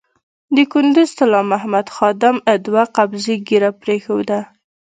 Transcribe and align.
د 0.55 0.57
کندز 0.73 1.09
طلا 1.19 1.41
محمد 1.51 1.87
خادم 1.95 2.35
دوه 2.65 2.83
قبضې 2.97 3.33
ږیره 3.47 3.71
پرېښوده. 3.81 4.39